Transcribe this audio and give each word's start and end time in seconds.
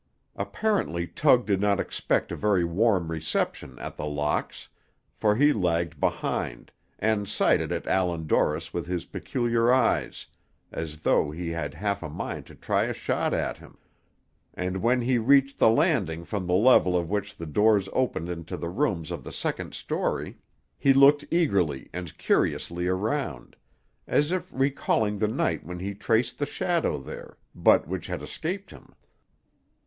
Apparently 0.35 1.05
Tug 1.05 1.45
did 1.45 1.61
not 1.61 1.79
expect 1.79 2.31
a 2.31 2.35
very 2.35 2.63
warm 2.63 3.11
reception 3.11 3.77
at 3.77 3.97
The 3.97 4.07
Locks, 4.07 4.67
for 5.13 5.35
he 5.35 5.53
lagged 5.53 5.99
behind, 5.99 6.71
and 6.97 7.29
sighted 7.29 7.71
at 7.71 7.85
Allan 7.85 8.25
Dorris 8.25 8.73
with 8.73 8.87
his 8.87 9.05
peculiar 9.05 9.71
eyes, 9.71 10.25
as 10.71 11.01
though 11.01 11.29
he 11.29 11.51
had 11.51 11.75
half 11.75 12.01
a 12.01 12.09
mind 12.09 12.47
to 12.47 12.55
try 12.55 12.85
a 12.85 12.95
shot 12.95 13.31
at 13.31 13.57
him; 13.57 13.77
and 14.55 14.81
when 14.81 15.01
he 15.01 15.19
reached 15.19 15.59
the 15.59 15.69
landing 15.69 16.23
from 16.25 16.47
the 16.47 16.53
level 16.55 16.97
of 16.97 17.11
which 17.11 17.35
the 17.37 17.45
doors 17.45 17.87
opened 17.93 18.27
into 18.27 18.57
the 18.57 18.69
rooms 18.69 19.11
of 19.11 19.23
the 19.23 19.31
second 19.31 19.75
story, 19.75 20.39
he 20.79 20.93
looked 20.93 21.25
eagerly 21.29 21.89
and 21.93 22.17
curiously 22.17 22.87
around, 22.87 23.55
as 24.07 24.31
if 24.31 24.49
recalling 24.51 25.19
the 25.19 25.27
night 25.27 25.63
when 25.63 25.77
he 25.77 25.93
traced 25.93 26.39
the 26.39 26.45
shadow 26.47 26.97
there, 26.97 27.37
but 27.53 27.87
which 27.87 28.07
had 28.07 28.23
escaped 28.23 28.71
him. 28.71 28.95